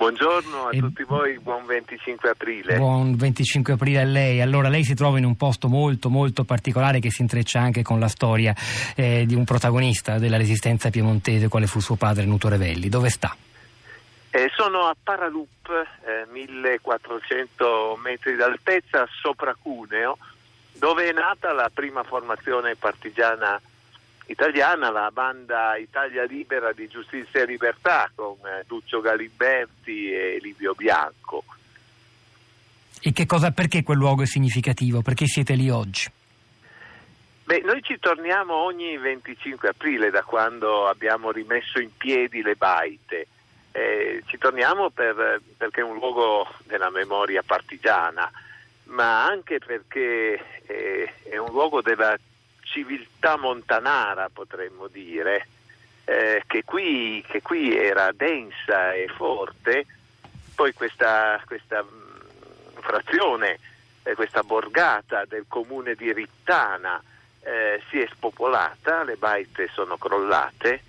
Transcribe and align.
Buongiorno 0.00 0.68
a 0.68 0.70
E- 0.72 0.78
tutti 0.78 1.02
voi, 1.02 1.38
buon 1.40 1.66
25 1.66 2.30
aprile. 2.30 2.78
Buon 2.78 3.16
25 3.16 3.74
aprile 3.74 4.00
a 4.00 4.04
lei. 4.04 4.40
Allora, 4.40 4.70
lei 4.70 4.82
si 4.82 4.94
trova 4.94 5.18
in 5.18 5.26
un 5.26 5.36
posto 5.36 5.68
molto, 5.68 6.08
molto 6.08 6.44
particolare 6.44 7.00
che 7.00 7.10
si 7.10 7.20
intreccia 7.20 7.60
anche 7.60 7.82
con 7.82 8.00
la 8.00 8.08
storia 8.08 8.54
eh, 8.96 9.26
di 9.26 9.34
un 9.34 9.44
protagonista 9.44 10.18
della 10.18 10.38
resistenza 10.38 10.88
piemontese, 10.88 11.48
quale 11.48 11.66
fu 11.66 11.80
suo 11.80 11.96
padre 11.96 12.24
Nuto 12.24 12.48
Revelli. 12.48 12.88
Dove 12.88 13.10
sta? 13.10 13.36
Eh, 14.30 14.50
sono 14.56 14.86
a 14.86 14.96
Paralup, 15.00 15.68
eh, 15.68 16.26
1400 16.32 17.98
metri 18.02 18.36
d'altezza, 18.36 19.06
sopra 19.20 19.54
Cuneo, 19.54 20.16
dove 20.78 21.10
è 21.10 21.12
nata 21.12 21.52
la 21.52 21.70
prima 21.70 22.04
formazione 22.04 22.74
partigiana 22.74 23.60
italiana, 24.30 24.90
la 24.90 25.10
banda 25.12 25.76
Italia 25.76 26.24
Libera 26.24 26.72
di 26.72 26.86
Giustizia 26.88 27.42
e 27.42 27.46
Libertà, 27.46 28.10
con 28.14 28.36
eh, 28.44 28.64
Duccio 28.66 29.00
Galimberti 29.00 30.12
e 30.12 30.38
Livio 30.40 30.74
Bianco. 30.74 31.44
E 33.02 33.12
che 33.12 33.26
cosa, 33.26 33.50
perché 33.50 33.82
quel 33.82 33.98
luogo 33.98 34.22
è 34.22 34.26
significativo? 34.26 35.02
Perché 35.02 35.26
siete 35.26 35.54
lì 35.54 35.68
oggi? 35.68 36.10
Beh, 37.44 37.62
noi 37.64 37.82
ci 37.82 37.98
torniamo 37.98 38.54
ogni 38.54 38.96
25 38.96 39.70
aprile 39.70 40.10
da 40.10 40.22
quando 40.22 40.86
abbiamo 40.86 41.32
rimesso 41.32 41.80
in 41.80 41.90
piedi 41.96 42.42
le 42.42 42.54
baite. 42.54 43.26
Eh, 43.72 44.22
ci 44.26 44.38
torniamo 44.38 44.90
per- 44.90 45.40
perché 45.56 45.80
è 45.80 45.84
un 45.84 45.94
luogo 45.94 46.46
della 46.66 46.90
memoria 46.90 47.42
partigiana, 47.42 48.30
ma 48.84 49.24
anche 49.24 49.58
perché 49.58 50.60
eh, 50.66 51.12
è 51.24 51.36
un 51.38 51.50
luogo 51.50 51.80
della 51.80 52.16
civiltà 52.70 53.36
montanara, 53.36 54.30
potremmo 54.32 54.86
dire, 54.86 55.46
eh, 56.04 56.42
che, 56.46 56.64
qui, 56.64 57.24
che 57.28 57.42
qui 57.42 57.76
era 57.76 58.12
densa 58.12 58.92
e 58.92 59.08
forte. 59.08 59.86
Poi 60.54 60.72
questa, 60.72 61.40
questa 61.46 61.82
mh, 61.82 62.80
frazione, 62.80 63.58
eh, 64.02 64.14
questa 64.14 64.42
borgata 64.42 65.24
del 65.24 65.44
comune 65.48 65.94
di 65.94 66.12
Rittana 66.12 67.02
eh, 67.42 67.82
si 67.88 68.00
è 68.00 68.08
spopolata, 68.10 69.02
le 69.04 69.16
baite 69.16 69.68
sono 69.72 69.96
crollate 69.96 70.82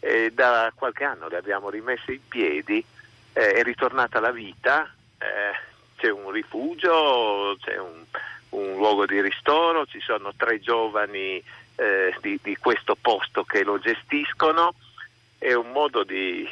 e 0.00 0.30
da 0.32 0.70
qualche 0.74 1.04
anno 1.04 1.28
le 1.28 1.36
abbiamo 1.36 1.68
rimesse 1.70 2.12
in 2.12 2.28
piedi, 2.28 2.84
eh, 3.32 3.52
è 3.52 3.62
ritornata 3.62 4.20
la 4.20 4.30
vita, 4.30 4.88
eh, 5.18 5.74
c'è 5.96 6.10
un 6.10 6.30
rifugio, 6.30 7.56
c'è 7.60 7.78
un, 7.78 8.04
un 8.56 8.76
luogo 8.76 9.06
di 9.06 9.20
ristoro, 9.20 9.86
ci 9.86 10.00
sono 10.00 10.32
tre 10.36 10.60
giovani 10.60 11.42
eh, 11.76 12.14
di, 12.20 12.38
di 12.42 12.56
questo 12.56 12.96
posto 13.00 13.44
che 13.44 13.62
lo 13.62 13.78
gestiscono, 13.78 14.74
è 15.38 15.52
un 15.52 15.70
modo 15.72 16.02
di, 16.04 16.48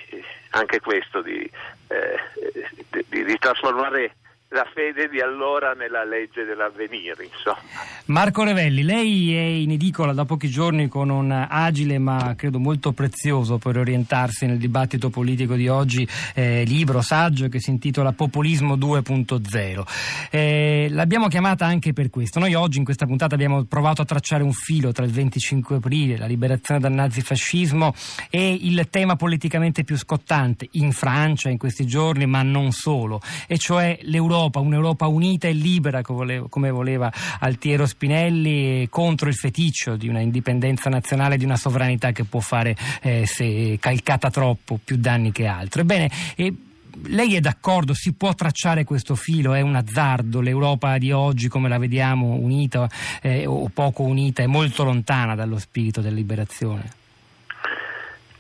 anche 0.51 0.81
questo, 0.81 1.23
di, 1.23 1.51
eh, 1.89 3.05
di- 3.09 3.25
di- 3.25 3.39
trasformare 3.39 4.17
la 4.55 4.67
fede 4.73 5.09
di 5.09 5.21
allora 5.21 5.73
nella 5.73 6.05
legge 6.05 6.45
dell'avvenire, 6.45 7.25
insomma. 7.25 7.59
Marco 8.07 8.45
Revelli, 8.45 8.83
lei 8.85 9.35
è 9.35 9.41
in 9.41 9.73
edicola 9.73 10.13
da 10.13 10.25
pochi 10.25 10.49
giorni 10.49 10.87
con 10.87 11.11
un 11.11 11.31
agile 11.33 11.99
ma 11.99 12.35
credo 12.37 12.61
molto 12.61 12.93
prezioso 12.93 13.59
per 13.59 13.77
orientarsi 13.79 14.47
nel 14.47 14.59
dibattito 14.59 15.11
politico 15.11 15.55
di 15.55 15.67
oggi, 15.67 16.07
eh, 16.35 16.63
libro, 16.67 17.01
saggio 17.01 17.49
che 17.49 17.59
si 17.59 17.71
intitola 17.71 18.13
Populismo 18.13 18.77
2.0. 18.77 19.85
Eh, 20.31 20.87
l'abbiamo 20.91 21.27
chiamata 21.27 21.67
anche 21.67 21.93
per 21.93 22.11
questo. 22.11 22.39
Noi 22.39 22.55
oggi 22.55 22.79
in 22.79 22.85
questa 22.85 23.07
puntata 23.07 23.35
abbiamo 23.35 23.65
provato 23.65 24.03
a 24.03 24.05
tracciare 24.05 24.45
un 24.45 24.53
filo 24.53 24.93
tra 24.93 25.05
il 25.05 25.11
25 25.11 25.77
aprile, 25.77 26.17
la 26.17 26.27
liberazione 26.27 26.79
dal 26.79 26.93
nazifascismo 26.93 27.93
e 28.31 28.57
il 28.61 28.87
tema 28.89 29.17
politicamente 29.17 29.83
più 29.83 29.97
scottante 29.97 30.69
in 30.73 30.93
Francia 30.93 31.49
in 31.49 31.59
questi 31.59 31.87
giorni, 31.87 32.27
ma 32.27 32.43
non 32.43 32.71
solo, 32.71 33.21
e 33.49 33.59
cioè 33.59 33.99
l'Europa, 34.03 34.43
un'Europa 34.53 35.07
unita 35.07 35.49
e 35.49 35.53
libera 35.53 36.03
come 36.03 36.71
voleva 36.71 37.13
Altiero 37.41 37.87
Spinelli 37.87 38.89
contro 38.89 39.29
il 39.29 39.35
feticcio 39.35 39.97
di 39.97 40.09
una 40.09 40.21
indipendenza 40.21 40.91
nazionale, 40.91 41.37
di 41.37 41.45
una 41.45 41.57
sovranità 41.57 42.13
che 42.13 42.25
può 42.25 42.41
fare, 42.41 42.77
eh, 43.03 43.27
se 43.27 43.79
calcata 43.81 44.31
troppo, 44.31 44.79
più 44.83 44.97
danni 44.97 45.33
che 45.33 45.47
altro. 45.47 45.83
Ebbene, 45.83 46.11
e 46.37 46.55
lei 47.07 47.35
è 47.35 47.41
d'accordo? 47.41 47.95
Si 47.95 48.13
può 48.15 48.35
tracciare 48.35 48.85
questo 48.85 49.15
filo? 49.15 49.55
È 49.55 49.61
un 49.61 49.75
azzardo? 49.75 50.41
L'Europa 50.41 50.97
di 50.99 51.13
oggi, 51.13 51.49
come 51.49 51.69
la 51.69 51.79
vediamo, 51.79 52.35
unita 52.35 52.89
eh, 53.21 53.47
o 53.47 53.69
poco 53.73 54.03
unita, 54.03 54.43
è 54.43 54.47
molto 54.47 54.85
lontana 54.85 55.35
dallo 55.35 55.59
spirito 55.59 56.01
della 56.01 56.15
liberazione? 56.15 56.91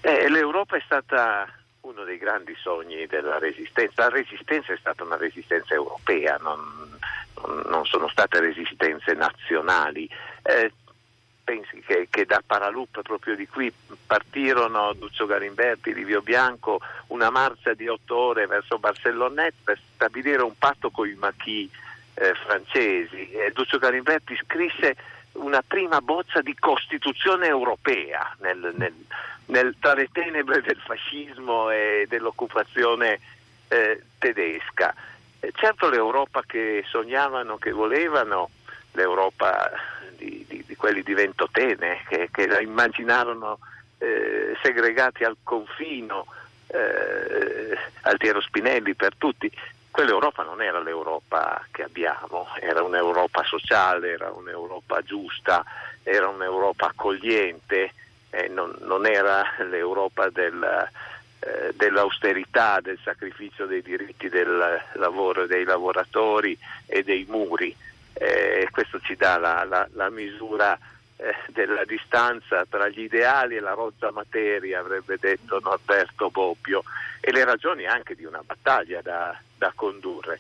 Eh, 0.00 0.28
L'Europa 0.28 0.76
è 0.76 0.82
stata 0.84 1.46
uno 1.84 2.04
dei 2.04 2.18
grandi 2.18 2.54
sogni 2.60 3.06
della 3.06 3.38
resistenza. 3.38 4.02
La 4.04 4.08
resistenza 4.08 4.72
è 4.72 4.76
stata 4.78 5.04
una 5.04 5.16
resistenza 5.16 5.74
europea, 5.74 6.36
non, 6.40 6.98
non- 7.66 7.84
sono 7.86 8.08
state 8.08 8.40
resistenze 8.40 9.12
nazionali. 9.14 10.08
Eh, 10.42 10.72
pensi 11.44 11.80
che, 11.80 12.06
che 12.10 12.24
da 12.24 12.42
Paralup, 12.44 13.02
proprio 13.02 13.36
di 13.36 13.46
qui, 13.46 13.72
partirono 14.06 14.94
Duccio 14.94 15.26
Galimberti, 15.26 15.92
Livio 15.92 16.22
Bianco, 16.22 16.80
una 17.08 17.28
marcia 17.30 17.74
di 17.74 17.86
otto 17.86 18.16
ore 18.16 18.46
verso 18.46 18.78
Barcellonette 18.78 19.56
per 19.62 19.78
stabilire 19.94 20.42
un 20.42 20.56
patto 20.56 20.90
con 20.90 21.06
i 21.06 21.14
maquis 21.14 21.70
eh, 22.14 22.34
francesi. 22.34 23.30
E 23.30 23.50
Duccio 23.52 23.78
Galimberti 23.78 24.34
scrisse 24.42 24.96
una 25.32 25.62
prima 25.66 26.00
bozza 26.00 26.40
di 26.40 26.54
Costituzione 26.58 27.46
europea 27.46 28.34
nel- 28.38 28.72
nel- 28.76 29.04
nel- 29.46 29.76
tra 29.78 29.94
le 29.94 30.08
tenebre 30.12 30.60
del 30.62 30.78
fascismo 30.84 31.70
e 31.70 32.06
dell'occupazione 32.08 33.20
eh, 33.68 34.02
tedesca. 34.18 34.94
Eh, 35.40 35.52
certo 35.54 35.88
l'Europa 35.88 36.42
che 36.46 36.84
sognavano, 36.86 37.56
che 37.56 37.72
volevano, 37.72 38.50
l'Europa 38.92 39.70
di, 40.16 40.44
di- 40.48 40.64
di 40.66 40.76
quelli 40.76 41.02
di 41.02 41.14
Ventotene, 41.14 42.04
che, 42.08 42.28
che 42.30 42.46
la 42.46 42.60
immaginarono 42.60 43.58
eh, 43.98 44.56
segregati 44.62 45.24
al 45.24 45.36
confino, 45.42 46.26
eh, 46.68 47.76
Altiero 48.02 48.40
Spinelli 48.40 48.94
per 48.94 49.14
tutti, 49.16 49.50
quell'Europa 49.90 50.42
non 50.42 50.60
era 50.60 50.80
l'Europa 50.80 51.64
che 51.70 51.84
abbiamo, 51.84 52.48
era 52.60 52.82
un'Europa 52.82 53.44
sociale, 53.44 54.10
era 54.12 54.30
un'Europa 54.30 55.00
giusta, 55.02 55.64
era 56.02 56.28
un'Europa 56.28 56.86
accogliente, 56.86 57.92
eh, 58.34 58.48
non, 58.48 58.74
non 58.80 59.06
era 59.06 59.42
l'Europa 59.70 60.28
del, 60.30 60.88
eh, 61.40 61.72
dell'austerità, 61.74 62.80
del 62.80 62.98
sacrificio 63.02 63.66
dei 63.66 63.82
diritti 63.82 64.28
del 64.28 64.80
lavoro 64.94 65.42
e 65.42 65.46
dei 65.46 65.64
lavoratori 65.64 66.58
e 66.86 67.02
dei 67.02 67.24
muri. 67.28 67.74
Eh, 68.12 68.68
questo 68.70 69.00
ci 69.00 69.16
dà 69.16 69.38
la, 69.38 69.64
la- 69.64 69.88
la 69.94 70.08
misura 70.10 70.78
eh, 71.16 71.34
della 71.48 71.84
distanza 71.84 72.64
tra 72.68 72.88
gli 72.88 73.00
ideali 73.00 73.56
e 73.56 73.60
la 73.60 73.72
rozza 73.72 74.10
materia, 74.12 74.80
avrebbe 74.80 75.16
detto 75.18 75.60
Norberto 75.60 76.30
Bobbio, 76.30 76.82
e 77.20 77.32
le 77.32 77.44
ragioni 77.44 77.86
anche 77.86 78.14
di 78.14 78.24
una 78.24 78.42
battaglia 78.44 79.00
da, 79.00 79.36
da 79.56 79.72
condurre. 79.74 80.38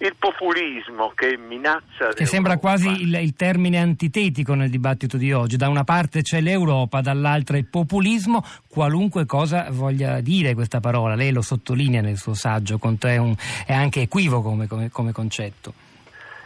Il 0.00 0.14
populismo 0.16 1.10
che 1.14 1.36
minaccia... 1.36 2.12
Che 2.14 2.24
sembra 2.24 2.56
quasi 2.58 2.88
il, 2.88 3.14
il 3.14 3.34
termine 3.34 3.78
antitetico 3.78 4.54
nel 4.54 4.70
dibattito 4.70 5.16
di 5.16 5.32
oggi. 5.32 5.56
Da 5.56 5.68
una 5.68 5.82
parte 5.82 6.22
c'è 6.22 6.40
l'Europa, 6.40 7.00
dall'altra 7.00 7.56
il 7.56 7.66
populismo, 7.66 8.44
qualunque 8.68 9.26
cosa 9.26 9.66
voglia 9.70 10.20
dire 10.20 10.54
questa 10.54 10.78
parola. 10.78 11.16
Lei 11.16 11.32
lo 11.32 11.42
sottolinea 11.42 12.00
nel 12.00 12.16
suo 12.16 12.34
saggio, 12.34 12.78
è, 13.08 13.16
un- 13.16 13.34
è 13.66 13.72
anche 13.72 14.02
equivoco 14.02 14.50
come, 14.50 14.68
come- 14.68 14.90
come 14.90 15.10
concetto. 15.10 15.74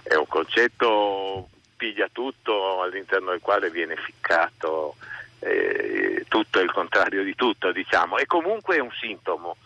è 0.02 0.14
un 0.14 0.26
concetto 0.26 1.48
piglia 1.76 2.08
tutto 2.10 2.80
all'interno 2.82 3.30
del 3.30 3.40
quale 3.40 3.70
viene 3.70 3.96
ficcato 3.96 4.96
eh, 5.40 6.24
tutto 6.28 6.60
il 6.60 6.70
contrario 6.72 7.22
di 7.22 7.34
tutto, 7.34 7.70
diciamo, 7.72 8.16
e 8.16 8.24
comunque 8.24 8.76
è 8.76 8.80
un 8.80 8.92
sintomo. 8.98 9.56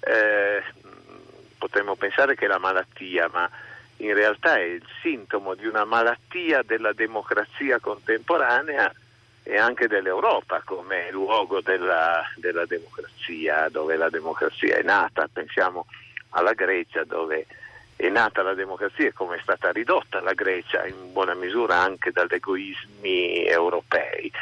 Eh, 0.00 0.62
potremmo 1.56 1.94
pensare 1.96 2.34
che 2.34 2.44
è 2.44 2.48
la 2.48 2.58
malattia, 2.58 3.28
ma 3.32 3.48
in 3.98 4.14
realtà 4.14 4.56
è 4.56 4.62
il 4.62 4.84
sintomo 5.02 5.54
di 5.54 5.66
una 5.66 5.84
malattia 5.84 6.62
della 6.62 6.92
democrazia 6.92 7.78
contemporanea 7.78 8.92
e 9.42 9.58
anche 9.58 9.86
dell'Europa 9.86 10.62
come 10.64 11.10
luogo 11.10 11.60
della, 11.60 12.22
della 12.36 12.64
democrazia, 12.66 13.68
dove 13.68 13.96
la 13.96 14.08
democrazia 14.08 14.76
è 14.76 14.82
nata. 14.82 15.28
Pensiamo 15.32 15.86
alla 16.30 16.54
Grecia 16.54 17.04
dove 17.04 17.46
è 17.96 18.08
nata 18.08 18.42
la 18.42 18.54
democrazia 18.54 19.06
e 19.06 19.12
come 19.12 19.36
è 19.36 19.40
stata 19.42 19.70
ridotta 19.70 20.20
la 20.20 20.32
Grecia 20.32 20.86
in 20.86 21.12
buona 21.12 21.34
misura 21.34 21.76
anche 21.76 22.10
dagli 22.10 22.34
egoismi 22.34 23.46
europei. 23.46 24.32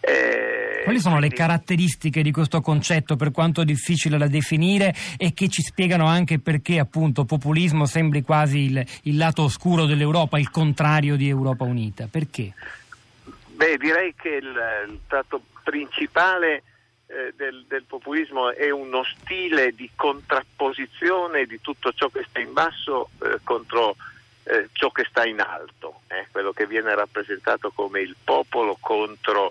Eh, 0.00 0.65
Quali 0.86 1.00
sono 1.00 1.18
le 1.18 1.30
caratteristiche 1.30 2.22
di 2.22 2.30
questo 2.30 2.60
concetto, 2.60 3.16
per 3.16 3.32
quanto 3.32 3.64
difficile 3.64 4.18
da 4.18 4.28
definire, 4.28 4.94
e 5.16 5.34
che 5.34 5.48
ci 5.48 5.60
spiegano 5.60 6.06
anche 6.06 6.38
perché 6.38 6.78
appunto 6.78 7.24
populismo 7.24 7.86
sembri 7.86 8.22
quasi 8.22 8.66
il, 8.66 8.86
il 9.02 9.16
lato 9.16 9.42
oscuro 9.42 9.86
dell'Europa, 9.86 10.38
il 10.38 10.48
contrario 10.48 11.16
di 11.16 11.28
Europa 11.28 11.64
Unita? 11.64 12.06
Perché? 12.08 12.54
Beh, 13.24 13.78
direi 13.78 14.14
che 14.14 14.28
il, 14.28 14.54
il 14.88 15.00
tratto 15.08 15.42
principale 15.64 16.62
eh, 17.08 17.34
del, 17.36 17.64
del, 17.66 17.82
populismo 17.82 18.52
è 18.52 18.70
uno 18.70 19.02
stile 19.02 19.72
di 19.72 19.90
contrapposizione 19.92 21.46
di 21.46 21.60
tutto 21.60 21.92
ciò 21.94 22.08
che 22.10 22.24
sta 22.28 22.38
in 22.38 22.52
basso 22.52 23.10
eh, 23.24 23.40
contro 23.42 23.96
eh, 24.44 24.68
ciò 24.70 24.90
che 24.90 25.04
sta 25.10 25.26
in 25.26 25.40
alto, 25.40 26.02
eh, 26.06 26.28
quello 26.30 26.52
che 26.52 26.68
viene 26.68 26.94
rappresentato 26.94 27.72
come 27.74 28.02
il 28.02 28.14
popolo 28.22 28.76
contro 28.78 29.50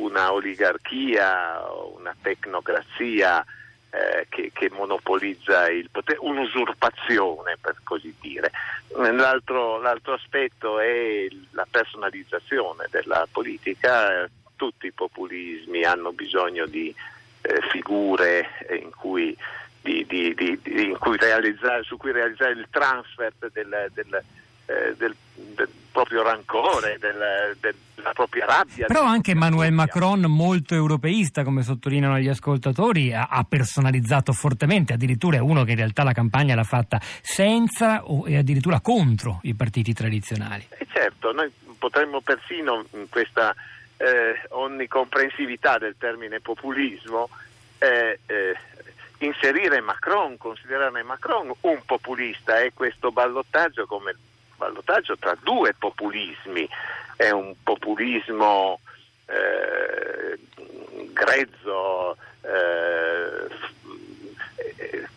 una 0.00 0.32
oligarchia, 0.32 1.60
una 1.96 2.14
tecnocrazia 2.20 3.44
eh, 3.90 4.26
che, 4.28 4.50
che, 4.52 4.70
monopolizza 4.70 5.68
il 5.68 5.90
potere, 5.90 6.18
un'usurpazione 6.20 7.56
per 7.60 7.76
così 7.82 8.14
dire. 8.20 8.50
L'altro, 8.96 9.80
l'altro 9.80 10.14
aspetto 10.14 10.78
è 10.78 11.26
la 11.52 11.66
personalizzazione 11.70 12.86
della 12.90 13.26
politica, 13.30 14.28
tutti 14.56 14.86
i 14.86 14.92
populismi 14.92 15.84
hanno 15.84 16.12
bisogno 16.12 16.66
di 16.66 16.94
eh, 17.42 17.60
figure 17.70 18.48
in 18.80 18.90
cui 18.90 19.36
di, 19.82 20.04
di, 20.06 20.34
di, 20.34 20.60
in 20.62 20.98
cui 20.98 21.18
su 21.82 21.96
cui 21.96 22.12
realizzare 22.12 22.52
il 22.52 22.66
transfer 22.70 23.32
del, 23.38 23.90
del, 23.94 24.24
eh, 24.66 24.94
del, 24.96 25.16
del 25.34 25.68
proprio 25.90 26.22
rancore, 26.22 26.98
del, 26.98 27.56
della 28.00 28.12
propria 28.12 28.46
rabbia. 28.46 28.86
Però 28.86 29.04
anche 29.04 29.32
Emmanuel 29.32 29.72
Macron, 29.72 30.20
molto 30.22 30.74
europeista, 30.74 31.44
come 31.44 31.62
sottolineano 31.62 32.18
gli 32.18 32.28
ascoltatori, 32.28 33.12
ha, 33.12 33.28
ha, 33.30 33.44
personalizzato 33.44 34.32
fortemente, 34.32 34.94
addirittura 34.94 35.36
è 35.36 35.40
uno 35.40 35.64
che 35.64 35.72
in 35.72 35.76
realtà 35.76 36.02
la 36.02 36.12
campagna 36.12 36.54
l'ha 36.54 36.64
fatta 36.64 37.00
senza 37.20 38.04
o, 38.04 38.26
e 38.26 38.36
addirittura 38.36 38.80
contro 38.80 39.40
i 39.42 39.54
partiti 39.54 39.92
tradizionali. 39.92 40.66
E 40.70 40.86
certo, 40.90 41.32
noi 41.32 41.50
potremmo 41.78 42.20
persino 42.20 42.84
in 42.92 43.08
questa 43.08 43.54
eh, 43.96 44.40
onnicomprensività 44.50 45.78
del 45.78 45.94
termine 45.98 46.40
populismo 46.40 47.28
eh, 47.78 48.18
eh, 48.26 48.56
inserire 49.18 49.80
Macron, 49.80 50.36
considerare 50.36 51.02
Macron 51.02 51.52
un 51.60 51.82
populista 51.84 52.60
e 52.60 52.72
questo 52.72 53.12
ballottaggio 53.12 53.86
come 53.86 54.14
ballottaggio 54.60 55.16
tra 55.16 55.34
due 55.42 55.72
populismi, 55.72 56.68
è 57.16 57.30
un 57.30 57.54
populismo 57.62 58.80
eh, 59.24 60.38
grezzo, 61.12 62.16
eh, 62.42 63.48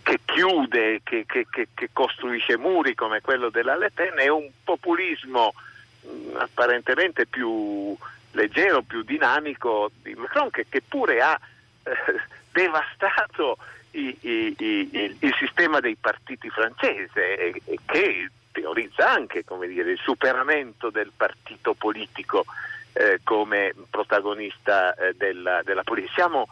che 0.01 0.19
chiude, 0.23 1.01
che, 1.03 1.25
che, 1.27 1.45
che, 1.49 1.89
costruisce 1.91 2.57
muri 2.57 2.95
come 2.95 3.19
quello 3.19 3.49
della 3.49 3.75
Le 3.75 3.91
Pen, 3.91 4.15
è 4.15 4.29
un 4.29 4.49
populismo 4.63 5.53
mh, 6.01 6.07
mm, 6.07 6.35
apparentemente 6.37 7.25
più 7.25 7.95
leggero, 8.31 8.81
più 8.81 9.03
dinamico 9.03 9.91
di 10.01 10.13
Macron, 10.15 10.49
che, 10.51 10.81
pure 10.87 11.21
ha 11.21 11.37
eh, 11.83 11.93
devastato 12.51 13.57
i, 13.91 14.15
i, 14.21 14.55
i, 14.57 15.17
il 15.19 15.35
sistema 15.37 15.79
dei 15.81 15.95
partiti 15.95 16.49
francese 16.49 17.37
e, 17.37 17.61
e 17.65 17.77
che 17.85 18.29
teorizza 18.53 19.11
anche 19.11 19.43
dire, 19.67 19.91
il 19.91 19.99
superamento 20.01 20.89
del 20.89 21.11
partito 21.15 21.73
politico 21.73 22.45
eh, 22.93 23.19
come 23.23 23.73
protagonista 23.89 24.93
eh, 24.93 25.13
della, 25.15 25.61
della, 25.63 25.83
politica. 25.83 26.13
Siamo 26.13 26.47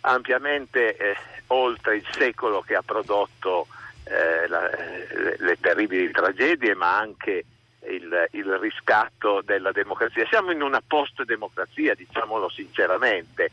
ampiamente 0.00 0.96
eh, 0.96 1.16
oltre 1.48 1.96
il 1.96 2.06
secolo 2.10 2.62
che 2.62 2.74
ha 2.74 2.82
prodotto 2.82 3.68
eh, 4.04 4.48
la, 4.48 4.68
le, 4.68 5.36
le, 5.38 5.56
terribili 5.60 6.10
tragedie, 6.10 6.74
ma 6.74 6.98
anche 6.98 7.44
il, 7.86 8.28
il, 8.32 8.58
riscatto 8.58 9.42
della 9.44 9.72
democrazia. 9.72 10.26
Siamo 10.26 10.50
in 10.50 10.62
una 10.62 10.82
post-democrazia, 10.86 11.94
diciamolo 11.94 12.48
sinceramente. 12.48 13.50